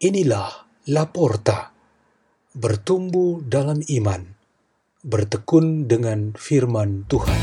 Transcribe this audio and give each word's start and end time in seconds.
Inilah 0.00 0.64
Laporta, 0.88 1.76
bertumbuh 2.56 3.44
dalam 3.44 3.84
iman, 3.84 4.32
bertekun 5.04 5.92
dengan 5.92 6.32
firman 6.32 7.04
Tuhan. 7.04 7.36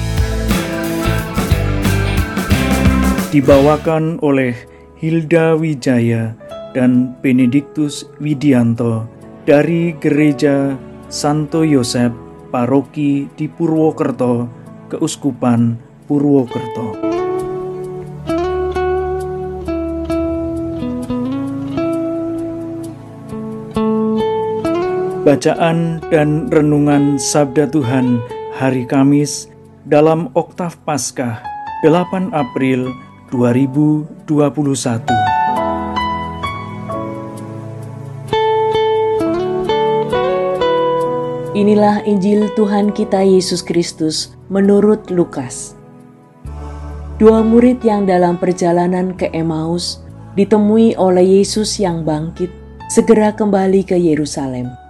Dibawakan 3.29 4.17
oleh 4.25 4.57
Hilda 4.97 5.53
Wijaya 5.53 6.33
dan 6.73 7.13
Benediktus 7.21 8.09
Widianto 8.17 9.05
dari 9.45 9.93
Gereja 9.93 10.73
Santo 11.13 11.61
Yosef 11.61 12.09
Paroki 12.49 13.29
di 13.37 13.45
Purwokerto, 13.45 14.49
Keuskupan 14.89 15.77
Purwokerto. 16.09 17.26
Bacaan 25.27 25.99
dan 26.07 26.47
renungan 26.47 27.19
Sabda 27.19 27.67
Tuhan 27.67 28.23
hari 28.55 28.87
Kamis 28.87 29.51
dalam 29.83 30.31
Oktav 30.31 30.79
Paskah 30.87 31.43
8 31.83 32.31
April 32.31 32.95
2021. 33.35 34.23
Inilah 41.59 42.07
Injil 42.07 42.47
Tuhan 42.55 42.95
kita 42.95 43.19
Yesus 43.19 43.59
Kristus 43.59 44.31
menurut 44.47 45.11
Lukas. 45.11 45.75
Dua 47.19 47.43
murid 47.43 47.83
yang 47.83 48.07
dalam 48.07 48.39
perjalanan 48.39 49.11
ke 49.11 49.27
Emmaus 49.35 49.99
ditemui 50.39 50.95
oleh 50.95 51.43
Yesus 51.43 51.83
yang 51.83 52.07
bangkit 52.07 52.47
segera 52.87 53.35
kembali 53.35 53.83
ke 53.83 53.99
Yerusalem 53.99 54.86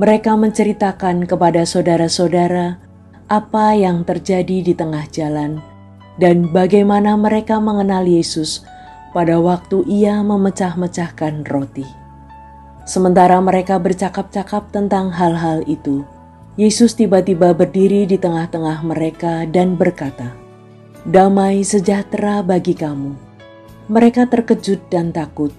mereka 0.00 0.32
menceritakan 0.32 1.28
kepada 1.28 1.68
saudara-saudara 1.68 2.80
apa 3.28 3.76
yang 3.76 4.00
terjadi 4.08 4.64
di 4.64 4.72
tengah 4.72 5.04
jalan 5.12 5.60
dan 6.16 6.48
bagaimana 6.48 7.20
mereka 7.20 7.60
mengenal 7.60 8.08
Yesus 8.08 8.64
pada 9.12 9.36
waktu 9.36 9.84
ia 9.84 10.24
memecah-mecahkan 10.24 11.44
roti. 11.44 11.84
Sementara 12.88 13.44
mereka 13.44 13.76
bercakap-cakap 13.76 14.72
tentang 14.72 15.12
hal-hal 15.12 15.60
itu, 15.68 16.00
Yesus 16.56 16.96
tiba-tiba 16.96 17.52
berdiri 17.52 18.08
di 18.08 18.16
tengah-tengah 18.16 18.80
mereka 18.80 19.44
dan 19.52 19.76
berkata, 19.76 20.32
"Damai 21.04 21.60
sejahtera 21.60 22.40
bagi 22.40 22.72
kamu." 22.72 23.12
Mereka 23.92 24.32
terkejut 24.32 24.80
dan 24.88 25.12
takut 25.12 25.52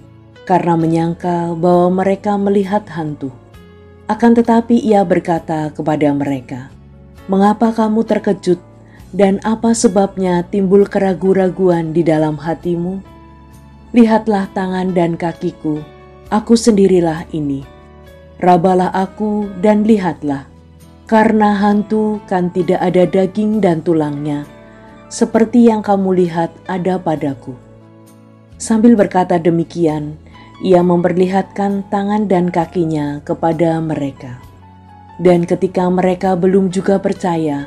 karena 0.49 0.73
menyangka 0.73 1.53
bahwa 1.53 2.01
mereka 2.01 2.41
melihat 2.41 2.89
hantu. 2.89 3.40
Akan 4.11 4.35
tetapi 4.35 4.75
ia 4.75 5.07
berkata 5.07 5.71
kepada 5.71 6.11
mereka, 6.11 6.67
"Mengapa 7.31 7.71
kamu 7.71 8.03
terkejut, 8.03 8.59
dan 9.15 9.39
apa 9.47 9.71
sebabnya 9.71 10.43
timbul 10.51 10.83
keraguan-raguan 10.83 11.95
di 11.95 12.03
dalam 12.03 12.35
hatimu? 12.35 12.99
Lihatlah 13.95 14.51
tangan 14.51 14.91
dan 14.91 15.15
kakiku, 15.15 15.79
aku 16.27 16.59
sendirilah 16.59 17.23
ini. 17.31 17.63
Rabalah 18.43 18.91
aku 18.91 19.47
dan 19.63 19.87
lihatlah, 19.87 20.43
karena 21.07 21.55
hantu 21.55 22.19
kan 22.27 22.51
tidak 22.51 22.83
ada 22.83 23.07
daging 23.07 23.63
dan 23.63 23.79
tulangnya, 23.79 24.43
seperti 25.07 25.71
yang 25.71 25.79
kamu 25.79 26.27
lihat 26.27 26.51
ada 26.67 26.99
padaku." 26.99 27.55
Sambil 28.59 28.99
berkata 28.99 29.39
demikian, 29.39 30.19
ia 30.61 30.85
memperlihatkan 30.85 31.89
tangan 31.89 32.29
dan 32.29 32.53
kakinya 32.53 33.19
kepada 33.25 33.81
mereka. 33.81 34.37
Dan 35.17 35.45
ketika 35.49 35.89
mereka 35.89 36.37
belum 36.37 36.69
juga 36.69 37.01
percaya, 37.01 37.65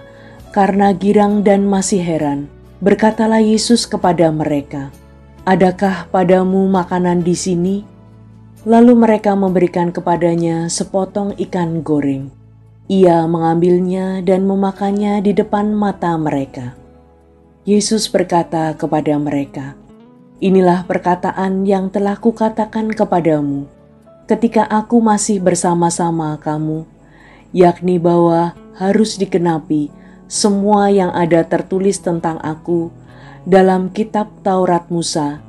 karena 0.54 0.94
girang 0.94 1.42
dan 1.42 1.66
masih 1.66 1.98
heran, 1.98 2.46
berkatalah 2.78 3.42
Yesus 3.42 3.86
kepada 3.90 4.30
mereka, 4.30 4.94
"Adakah 5.42 6.06
padamu 6.14 6.70
makanan 6.70 7.26
di 7.26 7.34
sini?" 7.34 7.76
Lalu 8.64 8.96
mereka 8.96 9.36
memberikan 9.36 9.92
kepadanya 9.92 10.72
sepotong 10.72 11.36
ikan 11.36 11.84
goreng. 11.84 12.32
Ia 12.88 13.28
mengambilnya 13.28 14.24
dan 14.24 14.48
memakannya 14.48 15.20
di 15.20 15.36
depan 15.36 15.74
mata 15.76 16.16
mereka. 16.16 16.72
Yesus 17.68 18.08
berkata 18.08 18.72
kepada 18.72 19.16
mereka, 19.20 19.76
Inilah 20.44 20.84
perkataan 20.84 21.64
yang 21.64 21.88
telah 21.88 22.20
kukatakan 22.20 22.92
kepadamu 22.92 23.64
ketika 24.28 24.68
aku 24.68 25.00
masih 25.00 25.40
bersama-sama 25.40 26.36
kamu, 26.36 26.84
yakni 27.56 27.96
bahwa 27.96 28.52
harus 28.76 29.16
dikenapi 29.16 29.88
semua 30.28 30.92
yang 30.92 31.08
ada 31.16 31.48
tertulis 31.48 31.96
tentang 32.04 32.36
aku 32.44 32.92
dalam 33.48 33.88
kitab 33.88 34.28
Taurat 34.44 34.84
Musa, 34.92 35.40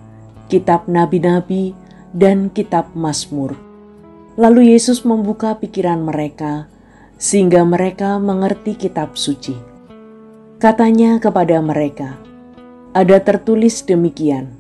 kitab 0.48 0.88
nabi-nabi, 0.88 1.76
dan 2.16 2.48
kitab 2.48 2.88
Mazmur. 2.96 3.52
Lalu 4.40 4.72
Yesus 4.80 5.04
membuka 5.04 5.60
pikiran 5.60 6.08
mereka 6.08 6.72
sehingga 7.20 7.68
mereka 7.68 8.16
mengerti 8.16 8.80
kitab 8.80 9.20
suci. 9.20 9.60
Katanya 10.56 11.20
kepada 11.20 11.60
mereka, 11.60 12.16
"Ada 12.96 13.20
tertulis 13.20 13.84
demikian: 13.84 14.55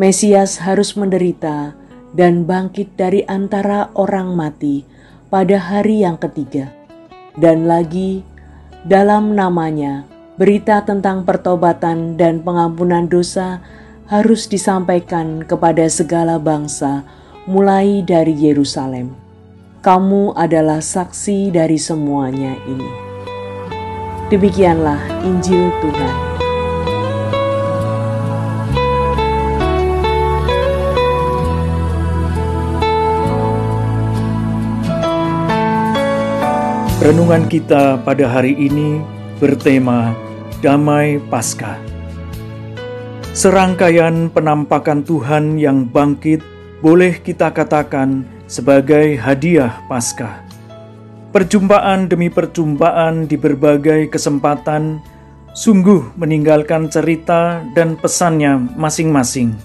Mesias 0.00 0.56
harus 0.64 0.96
menderita 0.96 1.76
dan 2.16 2.48
bangkit 2.48 2.96
dari 2.96 3.28
antara 3.28 3.92
orang 3.92 4.32
mati 4.32 4.88
pada 5.28 5.60
hari 5.60 6.00
yang 6.00 6.16
ketiga. 6.16 6.72
Dan 7.36 7.68
lagi, 7.68 8.24
dalam 8.88 9.36
namanya, 9.36 10.08
berita 10.40 10.80
tentang 10.80 11.28
pertobatan 11.28 12.16
dan 12.16 12.40
pengampunan 12.40 13.04
dosa 13.04 13.60
harus 14.08 14.48
disampaikan 14.48 15.44
kepada 15.44 15.84
segala 15.92 16.40
bangsa, 16.40 17.04
mulai 17.44 18.00
dari 18.00 18.32
Yerusalem. 18.32 19.12
Kamu 19.84 20.32
adalah 20.32 20.80
saksi 20.80 21.52
dari 21.52 21.76
semuanya 21.76 22.56
ini. 22.64 22.90
Demikianlah 24.32 25.00
Injil 25.20 25.68
Tuhan. 25.84 26.31
Renungan 37.02 37.50
kita 37.50 37.98
pada 38.06 38.30
hari 38.30 38.54
ini 38.54 39.02
bertema 39.42 40.14
Damai 40.62 41.18
Paskah. 41.18 41.74
Serangkaian 43.34 44.30
penampakan 44.30 45.02
Tuhan 45.02 45.58
yang 45.58 45.82
bangkit 45.82 46.46
boleh 46.78 47.18
kita 47.18 47.50
katakan 47.50 48.22
sebagai 48.46 49.18
hadiah 49.18 49.82
Paskah. 49.90 50.46
Perjumpaan 51.34 52.06
demi 52.06 52.30
perjumpaan 52.30 53.26
di 53.26 53.34
berbagai 53.34 54.06
kesempatan 54.06 55.02
sungguh 55.58 56.14
meninggalkan 56.14 56.86
cerita 56.86 57.66
dan 57.74 57.98
pesannya 57.98 58.78
masing-masing. 58.78 59.58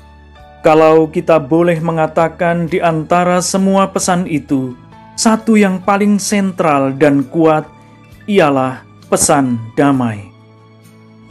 Kalau 0.66 1.06
kita 1.06 1.38
boleh 1.38 1.78
mengatakan 1.86 2.66
di 2.66 2.82
antara 2.82 3.46
semua 3.46 3.94
pesan 3.94 4.26
itu, 4.26 4.74
satu 5.18 5.58
yang 5.58 5.82
paling 5.82 6.22
sentral 6.22 6.94
dan 6.94 7.26
kuat 7.26 7.66
ialah 8.30 8.86
pesan 9.10 9.58
damai. 9.74 10.30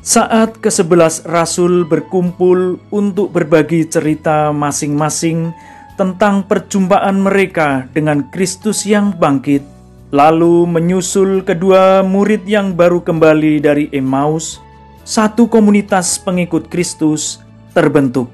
Saat 0.02 0.58
kesebelas 0.58 1.22
rasul 1.22 1.86
berkumpul 1.86 2.82
untuk 2.90 3.30
berbagi 3.30 3.86
cerita 3.86 4.50
masing-masing 4.50 5.54
tentang 5.94 6.42
perjumpaan 6.46 7.22
mereka 7.22 7.86
dengan 7.94 8.26
Kristus 8.34 8.82
yang 8.86 9.14
bangkit, 9.14 9.62
lalu 10.10 10.66
menyusul 10.66 11.46
kedua 11.46 12.02
murid 12.02 12.42
yang 12.46 12.74
baru 12.74 13.02
kembali 13.02 13.62
dari 13.62 13.86
Emmaus, 13.94 14.58
satu 15.06 15.46
komunitas 15.46 16.18
pengikut 16.18 16.70
Kristus 16.70 17.38
terbentuk. 17.70 18.30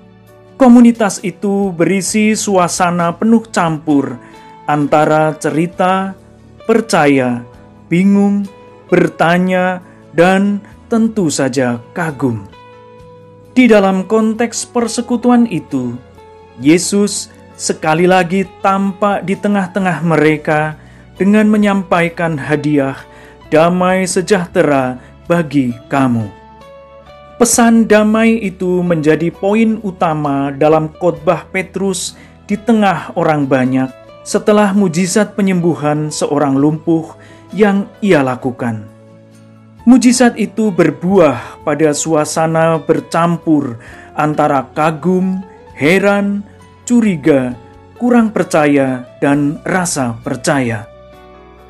Komunitas 0.61 1.21
itu 1.25 1.73
berisi 1.73 2.37
suasana 2.37 3.17
penuh 3.17 3.45
campur 3.49 4.32
antara 4.67 5.35
cerita, 5.39 6.15
percaya, 6.65 7.43
bingung, 7.91 8.47
bertanya, 8.89 9.83
dan 10.13 10.61
tentu 10.93 11.33
saja 11.33 11.81
kagum. 11.97 12.45
Di 13.53 13.69
dalam 13.69 14.09
konteks 14.09 14.65
persekutuan 14.69 15.45
itu, 15.49 15.97
Yesus 16.61 17.29
sekali 17.57 18.09
lagi 18.09 18.49
tampak 18.65 19.25
di 19.29 19.37
tengah-tengah 19.37 20.01
mereka 20.05 20.77
dengan 21.21 21.49
menyampaikan 21.53 22.41
hadiah 22.41 22.97
damai 23.53 24.09
sejahtera 24.09 24.97
bagi 25.29 25.77
kamu. 25.93 26.29
Pesan 27.37 27.85
damai 27.85 28.41
itu 28.41 28.81
menjadi 28.81 29.29
poin 29.29 29.77
utama 29.85 30.55
dalam 30.55 30.89
khotbah 30.89 31.45
Petrus 31.51 32.17
di 32.49 32.55
tengah 32.57 33.13
orang 33.19 33.45
banyak 33.45 34.02
setelah 34.23 34.71
mujizat 34.75 35.35
penyembuhan 35.35 36.11
seorang 36.11 36.55
lumpuh 36.59 37.15
yang 37.55 37.91
ia 38.01 38.23
lakukan. 38.23 38.87
Mujizat 39.83 40.39
itu 40.39 40.71
berbuah 40.71 41.67
pada 41.67 41.91
suasana 41.91 42.79
bercampur 42.79 43.83
antara 44.15 44.71
kagum, 44.79 45.43
heran, 45.75 46.47
curiga, 46.87 47.59
kurang 47.99 48.31
percaya, 48.31 49.03
dan 49.19 49.59
rasa 49.67 50.15
percaya. 50.23 50.87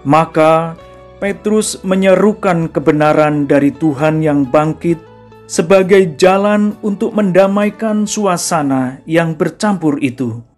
Maka 0.05 0.77
Petrus 1.23 1.81
menyerukan 1.87 2.69
kebenaran 2.69 3.49
dari 3.49 3.73
Tuhan 3.73 4.21
yang 4.21 4.45
bangkit 4.45 5.01
sebagai 5.49 6.19
jalan 6.19 6.77
untuk 6.85 7.17
mendamaikan 7.17 8.05
suasana 8.05 9.01
yang 9.09 9.39
bercampur 9.39 10.03
itu. 10.03 10.52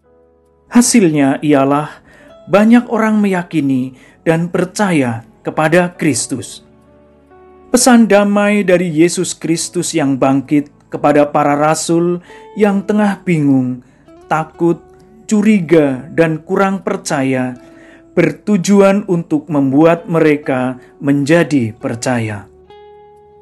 Hasilnya 0.71 1.43
ialah 1.45 2.05
banyak 2.49 2.89
orang 2.93 3.21
meyakini 3.21 3.97
dan 4.25 4.49
percaya 4.53 5.25
kepada 5.45 5.93
Kristus. 5.97 6.65
Pesan 7.75 8.07
damai 8.07 8.63
dari 8.63 8.87
Yesus 8.87 9.35
Kristus 9.35 9.93
yang 9.99 10.15
bangkit 10.15 10.71
kepada 10.95 11.27
para 11.27 11.59
rasul 11.59 12.23
yang 12.55 12.87
tengah 12.87 13.19
bingung, 13.27 13.83
takut, 14.31 14.79
curiga, 15.27 16.07
dan 16.15 16.39
kurang 16.47 16.87
percaya, 16.87 17.59
bertujuan 18.15 19.03
untuk 19.11 19.51
membuat 19.51 20.07
mereka 20.07 20.79
menjadi 21.03 21.75
percaya. 21.75 22.47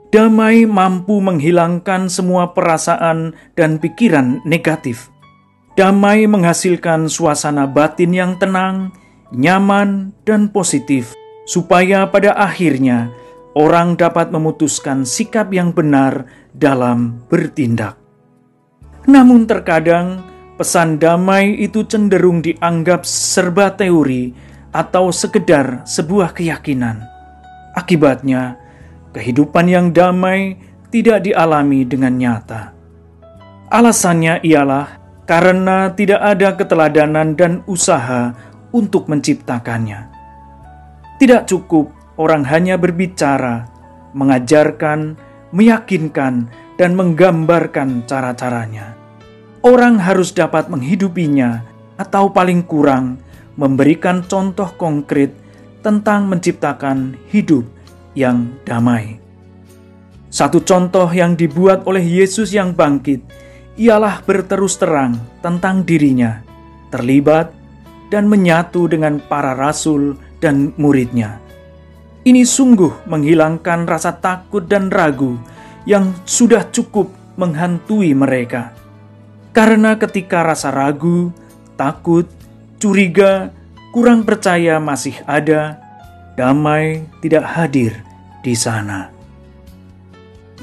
Damai 0.08 0.64
mampu 0.64 1.20
menghilangkan 1.20 2.08
semua 2.08 2.56
perasaan 2.56 3.36
dan 3.52 3.76
pikiran 3.76 4.40
negatif. 4.48 5.11
Damai 5.72 6.28
menghasilkan 6.28 7.08
suasana 7.08 7.64
batin 7.64 8.12
yang 8.12 8.36
tenang, 8.36 8.92
nyaman, 9.32 10.12
dan 10.28 10.52
positif, 10.52 11.16
supaya 11.48 12.04
pada 12.12 12.36
akhirnya 12.36 13.08
orang 13.56 13.96
dapat 13.96 14.28
memutuskan 14.28 15.08
sikap 15.08 15.48
yang 15.48 15.72
benar 15.72 16.28
dalam 16.52 17.24
bertindak. 17.24 17.96
Namun, 19.08 19.48
terkadang 19.48 20.28
pesan 20.60 21.00
damai 21.00 21.56
itu 21.56 21.88
cenderung 21.88 22.44
dianggap 22.44 23.08
serba 23.08 23.72
teori 23.72 24.30
atau 24.76 25.08
sekedar 25.08 25.88
sebuah 25.88 26.36
keyakinan. 26.36 27.00
Akibatnya, 27.72 28.60
kehidupan 29.16 29.72
yang 29.72 29.88
damai 29.88 30.60
tidak 30.92 31.24
dialami 31.24 31.88
dengan 31.88 32.12
nyata. 32.20 32.76
Alasannya 33.72 34.44
ialah 34.44 35.01
karena 35.32 35.88
tidak 35.96 36.20
ada 36.20 36.60
keteladanan 36.60 37.32
dan 37.32 37.64
usaha 37.64 38.36
untuk 38.68 39.08
menciptakannya. 39.08 40.12
Tidak 41.16 41.48
cukup 41.48 41.88
orang 42.20 42.44
hanya 42.44 42.76
berbicara, 42.76 43.64
mengajarkan, 44.12 45.16
meyakinkan, 45.56 46.52
dan 46.76 46.92
menggambarkan 46.92 48.04
cara-caranya. 48.04 48.92
Orang 49.64 49.96
harus 50.04 50.36
dapat 50.36 50.68
menghidupinya, 50.68 51.64
atau 51.96 52.28
paling 52.28 52.60
kurang 52.68 53.16
memberikan 53.56 54.20
contoh 54.28 54.68
konkret 54.76 55.32
tentang 55.80 56.28
menciptakan 56.28 57.16
hidup 57.32 57.64
yang 58.12 58.52
damai. 58.68 59.16
Satu 60.28 60.60
contoh 60.60 61.08
yang 61.08 61.40
dibuat 61.40 61.88
oleh 61.88 62.04
Yesus 62.04 62.52
yang 62.52 62.76
bangkit 62.76 63.24
ialah 63.76 64.20
berterus 64.24 64.76
terang 64.76 65.16
tentang 65.40 65.84
dirinya, 65.84 66.44
terlibat 66.92 67.52
dan 68.12 68.28
menyatu 68.28 68.84
dengan 68.84 69.16
para 69.16 69.56
rasul 69.56 70.20
dan 70.44 70.76
muridnya. 70.76 71.40
Ini 72.22 72.44
sungguh 72.44 73.08
menghilangkan 73.08 73.88
rasa 73.88 74.14
takut 74.20 74.68
dan 74.68 74.92
ragu 74.92 75.40
yang 75.88 76.14
sudah 76.28 76.68
cukup 76.70 77.10
menghantui 77.34 78.14
mereka. 78.14 78.76
Karena 79.50 79.98
ketika 79.98 80.44
rasa 80.44 80.70
ragu, 80.70 81.32
takut, 81.74 82.28
curiga, 82.78 83.50
kurang 83.90 84.22
percaya 84.22 84.78
masih 84.78 85.18
ada, 85.26 85.82
damai 86.38 87.08
tidak 87.24 87.44
hadir 87.48 87.92
di 88.44 88.54
sana. 88.54 89.10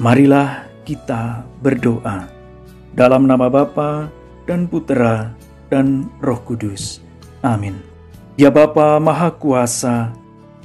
Marilah 0.00 0.64
kita 0.88 1.44
berdoa 1.60 2.39
dalam 2.94 3.26
nama 3.26 3.46
Bapa 3.46 4.10
dan 4.46 4.66
Putera 4.66 5.30
dan 5.70 6.10
Roh 6.18 6.40
Kudus. 6.42 6.98
Amin. 7.40 7.78
Ya 8.34 8.48
Bapa 8.48 8.98
Maha 8.98 9.30
Kuasa, 9.34 10.14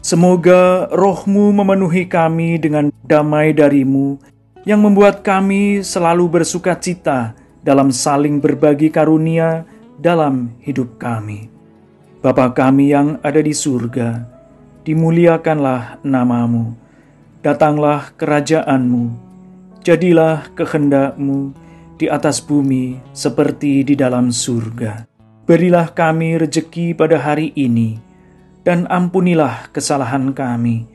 Semoga 0.06 0.86
rohmu 0.94 1.50
memenuhi 1.50 2.06
kami 2.06 2.62
dengan 2.62 2.94
damai 3.02 3.58
darimu 3.58 4.22
yang 4.62 4.86
membuat 4.86 5.26
kami 5.26 5.82
selalu 5.82 6.30
bersuka 6.30 6.78
cita 6.78 7.34
dalam 7.66 7.90
saling 7.90 8.38
berbagi 8.38 8.94
karunia 8.94 9.66
dalam 9.98 10.54
hidup 10.62 11.02
kami. 11.02 11.50
Bapa 12.22 12.54
kami 12.54 12.94
yang 12.94 13.18
ada 13.26 13.42
di 13.42 13.50
surga, 13.50 14.22
dimuliakanlah 14.86 15.98
namamu, 16.06 16.78
datanglah 17.42 18.14
kerajaanmu, 18.14 19.10
jadilah 19.82 20.54
kehendakmu 20.54 21.65
di 21.96 22.12
atas 22.12 22.44
bumi 22.44 23.00
seperti 23.16 23.84
di 23.88 23.96
dalam 23.96 24.32
surga. 24.32 25.08
Berilah 25.46 25.94
kami 25.94 26.42
rejeki 26.42 26.98
pada 26.98 27.22
hari 27.22 27.54
ini, 27.54 28.02
dan 28.66 28.90
ampunilah 28.90 29.70
kesalahan 29.70 30.34
kami, 30.34 30.90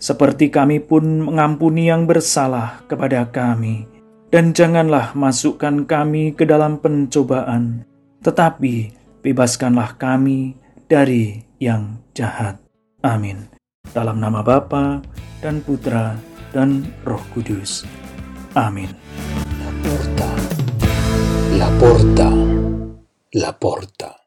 seperti 0.00 0.48
kami 0.48 0.80
pun 0.80 1.28
mengampuni 1.28 1.92
yang 1.92 2.08
bersalah 2.08 2.82
kepada 2.88 3.28
kami. 3.28 3.84
Dan 4.32 4.56
janganlah 4.56 5.12
masukkan 5.12 5.84
kami 5.84 6.32
ke 6.32 6.48
dalam 6.48 6.80
pencobaan, 6.80 7.84
tetapi 8.24 8.96
bebaskanlah 9.20 10.00
kami 10.00 10.56
dari 10.88 11.44
yang 11.60 12.00
jahat. 12.16 12.56
Amin. 13.04 13.52
Dalam 13.92 14.24
nama 14.24 14.40
Bapa 14.40 15.04
dan 15.44 15.60
Putra 15.60 16.16
dan 16.56 16.88
Roh 17.04 17.20
Kudus. 17.36 17.84
Amin. 18.56 18.88
Porta, 19.84 20.28
la 21.62 21.70
porta, 21.78 22.28
la 23.30 23.52
porta. 23.56 24.21